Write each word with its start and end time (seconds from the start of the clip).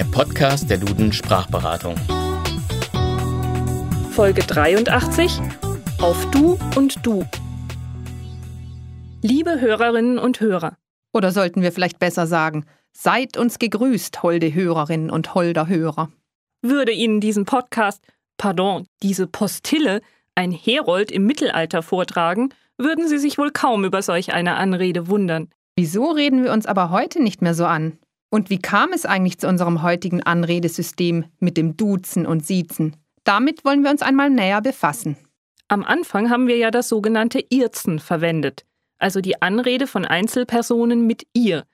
der 0.00 0.06
Podcast 0.06 0.70
der 0.70 0.78
Duden 0.78 1.12
Sprachberatung. 1.12 1.94
Folge 4.12 4.40
83 4.40 5.38
Auf 6.00 6.30
Du 6.30 6.58
und 6.74 7.04
Du. 7.04 7.26
Liebe 9.20 9.60
Hörerinnen 9.60 10.18
und 10.18 10.40
Hörer. 10.40 10.78
Oder 11.12 11.32
sollten 11.32 11.60
wir 11.60 11.70
vielleicht 11.70 11.98
besser 11.98 12.26
sagen, 12.26 12.64
seid 12.94 13.36
uns 13.36 13.58
gegrüßt, 13.58 14.22
holde 14.22 14.54
Hörerinnen 14.54 15.10
und 15.10 15.34
holder 15.34 15.68
Hörer. 15.68 16.10
Würde 16.62 16.92
Ihnen 16.92 17.20
diesen 17.20 17.44
Podcast, 17.44 18.02
pardon, 18.38 18.86
diese 19.02 19.26
Postille, 19.26 20.00
ein 20.34 20.50
Herold 20.50 21.12
im 21.12 21.26
Mittelalter 21.26 21.82
vortragen, 21.82 22.54
würden 22.78 23.06
Sie 23.06 23.18
sich 23.18 23.36
wohl 23.36 23.50
kaum 23.50 23.84
über 23.84 24.00
solch 24.00 24.32
eine 24.32 24.54
Anrede 24.54 25.08
wundern. 25.08 25.50
Wieso 25.76 26.10
reden 26.10 26.42
wir 26.42 26.54
uns 26.54 26.64
aber 26.64 26.88
heute 26.88 27.22
nicht 27.22 27.42
mehr 27.42 27.52
so 27.52 27.66
an? 27.66 27.98
Und 28.30 28.48
wie 28.48 28.58
kam 28.58 28.92
es 28.92 29.04
eigentlich 29.04 29.38
zu 29.38 29.48
unserem 29.48 29.82
heutigen 29.82 30.22
Anredesystem 30.22 31.24
mit 31.40 31.56
dem 31.56 31.76
Duzen 31.76 32.26
und 32.26 32.46
Siezen? 32.46 32.96
Damit 33.24 33.64
wollen 33.64 33.82
wir 33.82 33.90
uns 33.90 34.02
einmal 34.02 34.30
näher 34.30 34.62
befassen. 34.62 35.16
Am 35.68 35.84
Anfang 35.84 36.30
haben 36.30 36.46
wir 36.46 36.56
ja 36.56 36.70
das 36.70 36.88
sogenannte 36.88 37.44
Irzen 37.50 37.98
verwendet, 37.98 38.64
also 38.98 39.20
die 39.20 39.42
Anrede 39.42 39.86
von 39.86 40.04
Einzelpersonen 40.04 41.06
mit 41.06 41.26
ihr. 41.32 41.64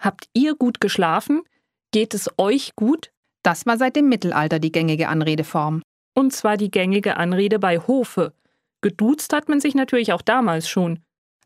Habt 0.00 0.28
ihr 0.32 0.54
gut 0.54 0.80
geschlafen? 0.80 1.42
Geht 1.92 2.14
es 2.14 2.30
euch 2.36 2.74
gut? 2.76 3.10
Das 3.42 3.66
war 3.66 3.78
seit 3.78 3.96
dem 3.96 4.08
Mittelalter 4.08 4.58
die 4.58 4.72
gängige 4.72 5.08
Anredeform. 5.08 5.82
Und 6.14 6.32
zwar 6.32 6.56
die 6.56 6.70
gängige 6.70 7.16
Anrede 7.16 7.58
bei 7.58 7.78
Hofe. 7.78 8.34
Geduzt 8.80 9.32
hat 9.32 9.48
man 9.48 9.60
sich 9.60 9.74
natürlich 9.74 10.12
auch 10.12 10.22
damals 10.22 10.68
schon. 10.68 11.00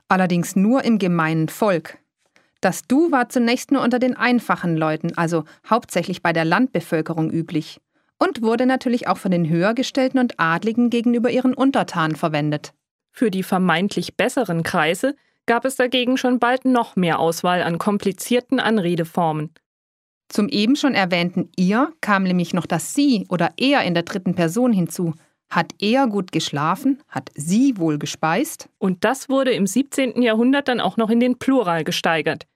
Allerdings 0.09 0.57
nur 0.57 0.85
im 0.85 0.99
gemeinen 0.99 1.49
Volk. 1.49 1.99
Das 2.63 2.87
Du 2.87 3.11
war 3.11 3.29
zunächst 3.29 3.73
nur 3.73 3.83
unter 3.83 3.99
den 3.99 4.17
einfachen 4.17 4.77
Leuten, 4.77 5.19
also 5.19 5.45
hauptsächlich 5.69 6.23
bei 6.23 6.33
der 6.33 6.45
Landbevölkerung 6.45 7.29
üblich, 7.29 7.81
und 8.19 8.41
wurde 8.41 8.67
natürlich 8.67 9.09
auch 9.09 9.19
von 9.19 9.33
den 9.33 9.49
Höhergestellten 9.49 10.21
und 10.21 10.39
Adligen 10.39 10.89
gegenüber 10.89 11.29
ihren 11.29 11.55
Untertanen 11.55 12.15
verwendet. 12.15 12.73
Für 13.11 13.33
die 13.33 13.43
vermeintlich 13.43 14.17
besseren 14.17 14.63
Kreise 14.63 15.17
gab 15.45 15.65
es 15.65 15.75
dagegen 15.75 16.17
schon 16.17 16.39
bald 16.39 16.65
noch 16.65 16.95
mehr 16.95 17.19
Auswahl 17.19 17.63
an 17.65 17.79
komplizierten 17.79 18.61
Anredeformen. 18.61 19.51
Zum 20.29 20.49
eben 20.49 20.77
schon 20.77 20.95
erwähnten 20.95 21.51
ihr 21.57 21.93
kam 22.01 22.23
nämlich 22.23 22.55
noch 22.55 22.67
das 22.67 22.95
sie 22.95 23.27
oder 23.29 23.51
er 23.57 23.83
in 23.83 23.95
der 23.95 24.05
dritten 24.05 24.37
Person 24.37 24.73
hinzu. 24.73 25.15
Hat 25.51 25.73
er 25.81 26.07
gut 26.07 26.31
geschlafen? 26.31 27.03
Hat 27.09 27.31
sie 27.35 27.77
wohl 27.77 27.99
gespeist? 27.99 28.69
Und 28.79 29.03
das 29.03 29.29
wurde 29.29 29.51
im 29.51 29.67
17. 29.67 30.23
Jahrhundert 30.23 30.69
dann 30.69 30.81
auch 30.81 30.97
noch 30.97 31.11
in 31.11 31.19
den 31.19 31.39
Plural 31.39 31.83
gesteigert. 31.83 32.47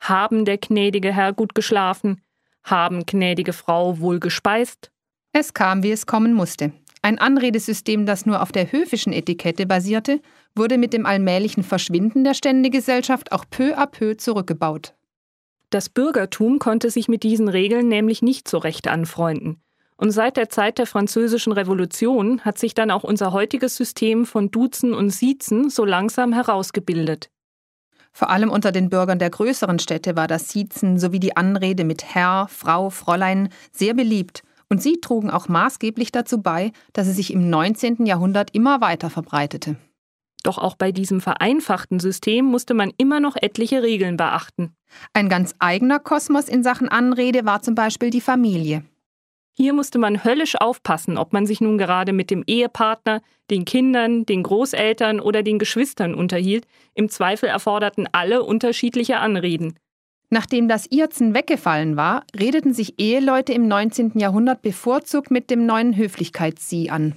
Haben 0.00 0.44
der 0.44 0.58
gnädige 0.58 1.12
Herr 1.12 1.32
gut 1.32 1.54
geschlafen? 1.54 2.22
Haben 2.62 3.06
gnädige 3.06 3.52
Frau 3.52 4.00
wohl 4.00 4.20
gespeist? 4.20 4.90
Es 5.32 5.54
kam, 5.54 5.82
wie 5.82 5.92
es 5.92 6.06
kommen 6.06 6.32
musste. 6.32 6.72
Ein 7.02 7.18
Anredesystem, 7.18 8.06
das 8.06 8.26
nur 8.26 8.42
auf 8.42 8.52
der 8.52 8.72
höfischen 8.72 9.12
Etikette 9.12 9.66
basierte, 9.66 10.20
wurde 10.54 10.78
mit 10.78 10.92
dem 10.92 11.06
allmählichen 11.06 11.62
Verschwinden 11.62 12.24
der 12.24 12.34
Ständegesellschaft 12.34 13.32
auch 13.32 13.44
peu 13.48 13.76
à 13.78 13.86
peu 13.86 14.16
zurückgebaut. 14.16 14.94
Das 15.70 15.88
Bürgertum 15.88 16.58
konnte 16.58 16.90
sich 16.90 17.08
mit 17.08 17.22
diesen 17.22 17.48
Regeln 17.48 17.88
nämlich 17.88 18.22
nicht 18.22 18.48
so 18.48 18.58
recht 18.58 18.88
anfreunden. 18.88 19.62
Und 19.96 20.12
seit 20.12 20.36
der 20.36 20.48
Zeit 20.48 20.78
der 20.78 20.86
Französischen 20.86 21.52
Revolution 21.52 22.40
hat 22.42 22.58
sich 22.58 22.72
dann 22.72 22.90
auch 22.90 23.04
unser 23.04 23.32
heutiges 23.32 23.76
System 23.76 24.26
von 24.26 24.50
Duzen 24.50 24.94
und 24.94 25.10
Siezen 25.10 25.70
so 25.70 25.84
langsam 25.84 26.32
herausgebildet. 26.32 27.30
Vor 28.12 28.30
allem 28.30 28.50
unter 28.50 28.72
den 28.72 28.90
Bürgern 28.90 29.18
der 29.18 29.30
größeren 29.30 29.78
Städte 29.78 30.16
war 30.16 30.26
das 30.26 30.48
Siezen 30.48 30.98
sowie 30.98 31.20
die 31.20 31.36
Anrede 31.36 31.84
mit 31.84 32.14
Herr, 32.14 32.48
Frau, 32.48 32.90
Fräulein 32.90 33.48
sehr 33.72 33.94
beliebt 33.94 34.42
und 34.68 34.82
sie 34.82 35.00
trugen 35.00 35.30
auch 35.30 35.48
maßgeblich 35.48 36.12
dazu 36.12 36.42
bei, 36.42 36.72
dass 36.92 37.06
es 37.06 37.16
sich 37.16 37.32
im 37.32 37.48
19. 37.48 38.06
Jahrhundert 38.06 38.54
immer 38.54 38.80
weiter 38.80 39.10
verbreitete. 39.10 39.76
Doch 40.44 40.58
auch 40.58 40.76
bei 40.76 40.92
diesem 40.92 41.20
vereinfachten 41.20 42.00
System 42.00 42.44
musste 42.44 42.74
man 42.74 42.92
immer 42.96 43.20
noch 43.20 43.36
etliche 43.36 43.82
Regeln 43.82 44.16
beachten. 44.16 44.72
Ein 45.12 45.28
ganz 45.28 45.54
eigener 45.58 45.98
Kosmos 45.98 46.48
in 46.48 46.62
Sachen 46.62 46.88
Anrede 46.88 47.44
war 47.44 47.62
zum 47.62 47.74
Beispiel 47.74 48.10
die 48.10 48.20
Familie. 48.20 48.84
Hier 49.60 49.72
musste 49.72 49.98
man 49.98 50.22
höllisch 50.22 50.54
aufpassen, 50.54 51.18
ob 51.18 51.32
man 51.32 51.44
sich 51.44 51.60
nun 51.60 51.78
gerade 51.78 52.12
mit 52.12 52.30
dem 52.30 52.44
Ehepartner, 52.46 53.22
den 53.50 53.64
Kindern, 53.64 54.24
den 54.24 54.44
Großeltern 54.44 55.18
oder 55.18 55.42
den 55.42 55.58
Geschwistern 55.58 56.14
unterhielt. 56.14 56.64
Im 56.94 57.08
Zweifel 57.08 57.48
erforderten 57.48 58.08
alle 58.12 58.44
unterschiedliche 58.44 59.18
Anreden. 59.18 59.74
Nachdem 60.30 60.68
das 60.68 60.86
Irzen 60.86 61.34
weggefallen 61.34 61.96
war, 61.96 62.24
redeten 62.38 62.72
sich 62.72 63.00
Eheleute 63.00 63.52
im 63.52 63.66
19. 63.66 64.12
Jahrhundert 64.14 64.62
bevorzugt 64.62 65.32
mit 65.32 65.50
dem 65.50 65.66
neuen 65.66 65.96
Höflichkeits-Sie 65.96 66.90
an. 66.90 67.16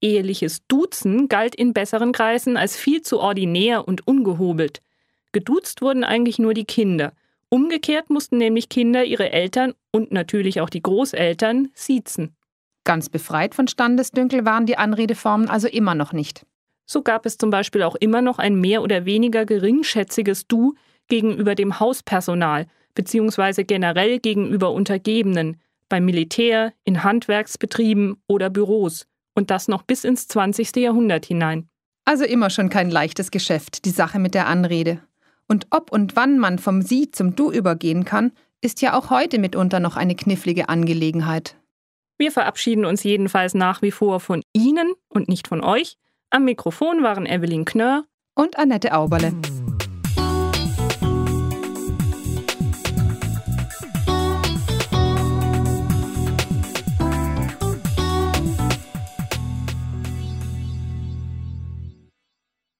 Eheliches 0.00 0.66
Duzen 0.68 1.28
galt 1.28 1.54
in 1.54 1.74
besseren 1.74 2.12
Kreisen 2.12 2.56
als 2.56 2.74
viel 2.74 3.02
zu 3.02 3.20
ordinär 3.20 3.86
und 3.86 4.06
ungehobelt. 4.06 4.80
Geduzt 5.32 5.82
wurden 5.82 6.04
eigentlich 6.04 6.38
nur 6.38 6.54
die 6.54 6.64
Kinder. 6.64 7.12
Umgekehrt 7.50 8.08
mussten 8.08 8.38
nämlich 8.38 8.70
Kinder 8.70 9.04
ihre 9.04 9.30
Eltern 9.30 9.74
und 9.92 10.10
natürlich 10.10 10.60
auch 10.60 10.70
die 10.70 10.82
Großeltern 10.82 11.68
siezen. 11.74 12.34
Ganz 12.84 13.08
befreit 13.08 13.54
von 13.54 13.68
Standesdünkel 13.68 14.44
waren 14.44 14.66
die 14.66 14.76
Anredeformen 14.76 15.48
also 15.48 15.68
immer 15.68 15.94
noch 15.94 16.12
nicht. 16.12 16.44
So 16.84 17.02
gab 17.02 17.26
es 17.26 17.38
zum 17.38 17.50
Beispiel 17.50 17.84
auch 17.84 17.94
immer 17.94 18.22
noch 18.22 18.38
ein 18.38 18.56
mehr 18.56 18.82
oder 18.82 19.04
weniger 19.04 19.46
geringschätziges 19.46 20.48
Du 20.48 20.74
gegenüber 21.08 21.54
dem 21.54 21.78
Hauspersonal 21.78 22.66
bzw. 22.94 23.64
generell 23.64 24.18
gegenüber 24.18 24.72
Untergebenen, 24.72 25.60
beim 25.88 26.04
Militär, 26.04 26.72
in 26.84 27.04
Handwerksbetrieben 27.04 28.16
oder 28.26 28.50
Büros. 28.50 29.06
Und 29.34 29.50
das 29.50 29.68
noch 29.68 29.82
bis 29.82 30.04
ins 30.04 30.28
20. 30.28 30.76
Jahrhundert 30.76 31.24
hinein. 31.24 31.68
Also 32.04 32.24
immer 32.24 32.50
schon 32.50 32.68
kein 32.68 32.90
leichtes 32.90 33.30
Geschäft, 33.30 33.84
die 33.84 33.90
Sache 33.90 34.18
mit 34.18 34.34
der 34.34 34.46
Anrede. 34.46 35.00
Und 35.48 35.66
ob 35.70 35.92
und 35.92 36.16
wann 36.16 36.38
man 36.38 36.58
vom 36.58 36.82
Sie 36.82 37.10
zum 37.10 37.36
Du 37.36 37.52
übergehen 37.52 38.04
kann, 38.04 38.32
ist 38.62 38.80
ja 38.80 38.96
auch 38.96 39.10
heute 39.10 39.38
mitunter 39.38 39.80
noch 39.80 39.96
eine 39.96 40.14
knifflige 40.14 40.68
Angelegenheit. 40.68 41.56
Wir 42.16 42.30
verabschieden 42.30 42.84
uns 42.84 43.02
jedenfalls 43.02 43.54
nach 43.54 43.82
wie 43.82 43.90
vor 43.90 44.20
von 44.20 44.42
Ihnen 44.52 44.92
und 45.08 45.28
nicht 45.28 45.48
von 45.48 45.62
euch. 45.62 45.96
Am 46.30 46.44
Mikrofon 46.44 47.02
waren 47.02 47.26
Evelyn 47.26 47.64
Knörr 47.64 48.04
und 48.34 48.58
Annette 48.58 48.94
Auberle. 48.94 49.34